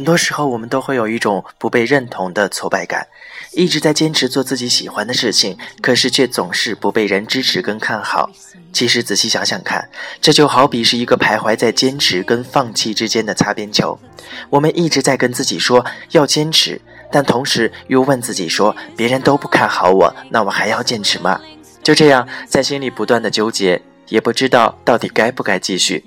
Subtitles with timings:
[0.00, 3.06] 很多时候，我们都会有一种不被认同的挫败感，
[3.52, 8.30] 一直在坚持做自己喜欢的事情，可是却总是不被人支持跟看好。
[8.72, 14.00] 其实仔细想想看，这就好比是一个徘徊在坚持跟放弃之间的擦边球。
[14.48, 16.80] 我们一直在跟自己说要坚持，
[17.12, 21.38] 但同时又问自己说：别人都不看好我，那我还要坚持吗？
[21.82, 26.02] 就这样在心里不断的纠结，也不知道到底该不该继续。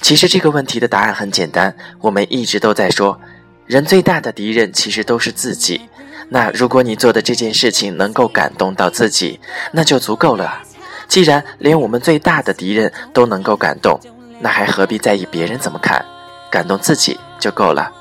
[0.00, 3.18] 其实这个问题的答案很简单，我们一直都在说，
[3.66, 5.80] 人最大的敌人其实都是自己。
[6.28, 9.38] 那如果你做的这件事情能够感动到自己，
[9.72, 10.62] 那就足够了。
[11.08, 14.00] 既然连我们最大的敌人都能够感动，
[14.40, 16.04] 那还何必在意别人怎么看？
[16.50, 17.92] 感动自己就够了。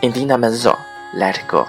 [0.00, 0.76] Indina manzo
[1.16, 1.66] let it Go。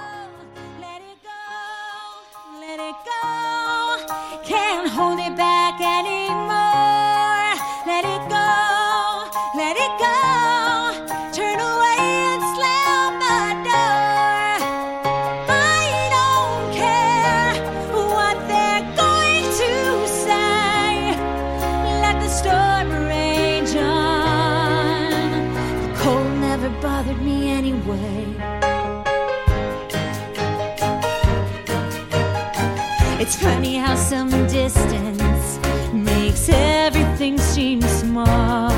[33.24, 35.58] It's funny how some distance
[35.94, 38.73] makes everything seem small.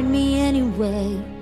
[0.00, 1.39] hurt me anyway.